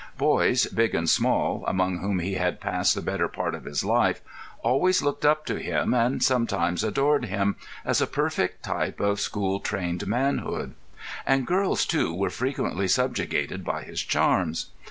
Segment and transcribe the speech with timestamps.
[0.17, 4.19] Boys, big and small, among whom he had passed the better part of his life,
[4.63, 9.59] always looked up to him, and sometimes adored him, as a perfect type of school
[9.59, 10.73] trained manhood;
[11.23, 14.71] and girls, too, were frequently subjugated by his charms.